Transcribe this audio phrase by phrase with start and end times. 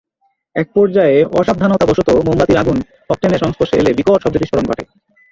[0.55, 2.77] একপর্যায়ে অসাবধানতাবশত মোমবাতির আগুন
[3.09, 4.83] অকটেনের সংস্পর্শে এলে বিকট শব্দে বিস্ফোরণ ঘটে।